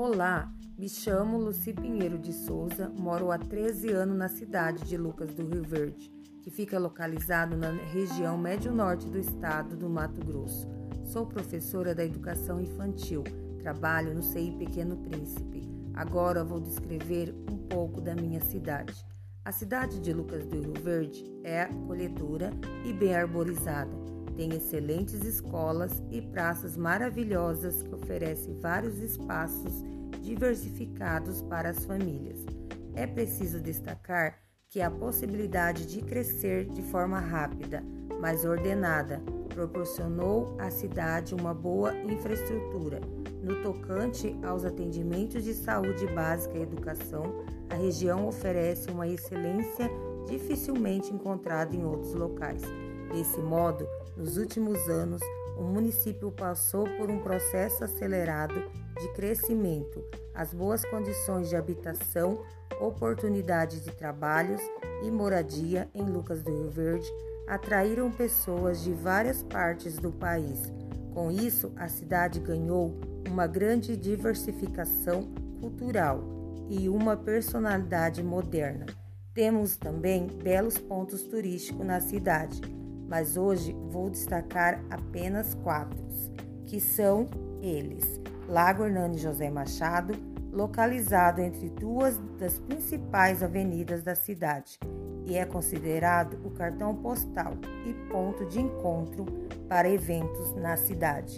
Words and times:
Olá, 0.00 0.48
me 0.78 0.88
chamo 0.88 1.38
Luci 1.38 1.72
Pinheiro 1.72 2.16
de 2.16 2.32
Souza, 2.32 2.88
moro 2.96 3.32
há 3.32 3.36
13 3.36 3.90
anos 3.90 4.16
na 4.16 4.28
cidade 4.28 4.84
de 4.84 4.96
Lucas 4.96 5.34
do 5.34 5.44
Rio 5.44 5.64
Verde, 5.64 6.08
que 6.40 6.52
fica 6.52 6.78
localizado 6.78 7.56
na 7.56 7.72
região 7.72 8.38
médio-norte 8.38 9.08
do 9.08 9.18
estado 9.18 9.76
do 9.76 9.90
Mato 9.90 10.24
Grosso. 10.24 10.68
Sou 11.02 11.26
professora 11.26 11.96
da 11.96 12.04
educação 12.04 12.60
infantil, 12.60 13.24
trabalho 13.58 14.14
no 14.14 14.22
CI 14.22 14.54
Pequeno 14.56 14.98
Príncipe. 14.98 15.68
Agora 15.94 16.44
vou 16.44 16.60
descrever 16.60 17.34
um 17.50 17.56
pouco 17.56 18.00
da 18.00 18.14
minha 18.14 18.40
cidade. 18.40 19.04
A 19.44 19.50
cidade 19.50 19.98
de 19.98 20.12
Lucas 20.12 20.46
do 20.46 20.60
Rio 20.60 20.74
Verde 20.80 21.24
é 21.42 21.62
acolhedora 21.62 22.52
e 22.84 22.92
bem 22.92 23.16
arborizada. 23.16 24.07
Tem 24.38 24.54
excelentes 24.54 25.24
escolas 25.24 26.00
e 26.12 26.22
praças 26.22 26.76
maravilhosas 26.76 27.82
que 27.82 27.92
oferecem 27.92 28.56
vários 28.60 28.98
espaços 28.98 29.84
diversificados 30.22 31.42
para 31.42 31.70
as 31.70 31.84
famílias. 31.84 32.46
É 32.94 33.04
preciso 33.04 33.60
destacar 33.60 34.38
que 34.68 34.80
a 34.80 34.92
possibilidade 34.92 35.86
de 35.86 36.02
crescer 36.02 36.66
de 36.66 36.82
forma 36.82 37.18
rápida, 37.18 37.82
mas 38.20 38.44
ordenada, 38.44 39.20
proporcionou 39.52 40.54
à 40.60 40.70
cidade 40.70 41.34
uma 41.34 41.52
boa 41.52 41.92
infraestrutura. 41.96 43.00
No 43.42 43.60
tocante 43.60 44.38
aos 44.44 44.64
atendimentos 44.64 45.42
de 45.42 45.52
saúde 45.52 46.06
básica 46.14 46.56
e 46.56 46.62
educação, 46.62 47.44
a 47.68 47.74
região 47.74 48.28
oferece 48.28 48.88
uma 48.88 49.08
excelência 49.08 49.90
dificilmente 50.28 51.12
encontrada 51.12 51.74
em 51.74 51.84
outros 51.84 52.14
locais. 52.14 52.62
Desse 53.12 53.40
modo, 53.40 53.86
nos 54.16 54.36
últimos 54.36 54.78
anos, 54.88 55.20
o 55.56 55.62
município 55.62 56.30
passou 56.30 56.84
por 56.96 57.10
um 57.10 57.20
processo 57.20 57.82
acelerado 57.84 58.54
de 59.00 59.08
crescimento, 59.12 60.04
as 60.34 60.54
boas 60.54 60.84
condições 60.84 61.48
de 61.48 61.56
habitação, 61.56 62.44
oportunidades 62.80 63.82
de 63.82 63.90
trabalhos 63.90 64.60
e 65.02 65.10
moradia 65.10 65.88
em 65.94 66.02
Lucas 66.02 66.42
do 66.42 66.50
Rio 66.52 66.70
Verde 66.70 67.08
atraíram 67.48 68.10
pessoas 68.10 68.82
de 68.82 68.92
várias 68.92 69.42
partes 69.42 69.96
do 69.98 70.12
país. 70.12 70.72
Com 71.12 71.30
isso, 71.30 71.72
a 71.76 71.88
cidade 71.88 72.38
ganhou 72.38 73.00
uma 73.28 73.46
grande 73.46 73.96
diversificação 73.96 75.32
cultural 75.60 76.22
e 76.68 76.88
uma 76.88 77.16
personalidade 77.16 78.22
moderna. 78.22 78.86
Temos 79.34 79.76
também 79.76 80.26
belos 80.26 80.78
pontos 80.78 81.22
turísticos 81.22 81.84
na 81.84 82.00
cidade, 82.00 82.60
mas 83.08 83.36
hoje 83.36 83.74
vou 83.90 84.10
destacar 84.10 84.84
apenas 84.90 85.54
quatro, 85.54 85.98
que 86.66 86.80
são 86.80 87.26
eles: 87.62 88.20
Lago 88.48 88.84
Hernani 88.84 89.18
José 89.18 89.50
Machado, 89.50 90.14
localizado 90.52 91.40
entre 91.40 91.68
duas 91.70 92.18
das 92.38 92.58
principais 92.58 93.42
avenidas 93.42 94.02
da 94.02 94.14
cidade 94.14 94.78
e 95.28 95.36
é 95.36 95.44
considerado 95.44 96.38
o 96.42 96.50
cartão 96.50 96.94
postal 96.94 97.52
e 97.84 97.92
ponto 98.10 98.46
de 98.46 98.60
encontro 98.60 99.26
para 99.68 99.88
eventos 99.88 100.56
na 100.56 100.74
cidade. 100.76 101.36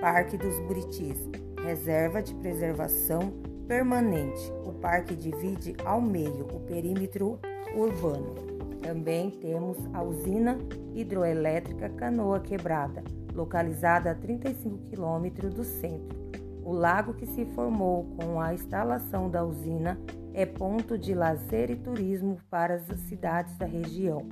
Parque 0.00 0.38
dos 0.38 0.58
Buritis, 0.60 1.18
reserva 1.62 2.22
de 2.22 2.34
preservação 2.36 3.34
permanente. 3.68 4.50
O 4.64 4.72
parque 4.72 5.14
divide 5.14 5.76
ao 5.84 6.00
meio 6.00 6.46
o 6.46 6.60
perímetro 6.60 7.38
urbano. 7.74 8.55
Também 8.86 9.30
temos 9.30 9.76
a 9.92 10.00
usina 10.00 10.56
hidroelétrica 10.94 11.88
Canoa 11.88 12.38
Quebrada, 12.38 13.02
localizada 13.34 14.12
a 14.12 14.14
35 14.14 14.78
quilômetros 14.88 15.52
do 15.52 15.64
centro. 15.64 16.16
O 16.62 16.72
lago 16.72 17.12
que 17.12 17.26
se 17.26 17.44
formou 17.46 18.04
com 18.16 18.40
a 18.40 18.54
instalação 18.54 19.28
da 19.28 19.44
usina 19.44 19.98
é 20.32 20.46
ponto 20.46 20.96
de 20.96 21.14
lazer 21.14 21.68
e 21.68 21.74
turismo 21.74 22.38
para 22.48 22.74
as 22.74 23.00
cidades 23.08 23.58
da 23.58 23.66
região. 23.66 24.28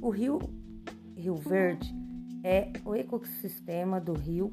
O 0.00 0.10
rio 0.10 0.40
Rio 1.16 1.36
Verde 1.36 1.94
é 2.42 2.72
o 2.84 2.96
ecossistema 2.96 4.00
do 4.00 4.14
rio, 4.14 4.52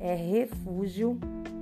é 0.00 0.12
refúgio 0.16 1.16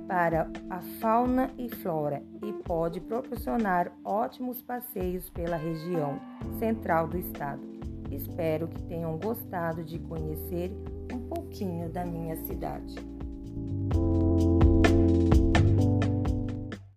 para 0.07 0.49
a 0.69 0.79
fauna 0.99 1.51
e 1.57 1.69
flora 1.69 2.23
e 2.43 2.53
pode 2.63 3.01
proporcionar 3.01 3.91
ótimos 4.03 4.61
passeios 4.61 5.29
pela 5.29 5.57
região 5.57 6.19
central 6.59 7.07
do 7.07 7.17
estado. 7.17 7.61
Espero 8.09 8.67
que 8.67 8.81
tenham 8.83 9.17
gostado 9.17 9.83
de 9.83 9.99
conhecer 9.99 10.71
um 11.13 11.19
pouquinho 11.27 11.89
da 11.89 12.05
minha 12.05 12.37
cidade. 12.45 12.95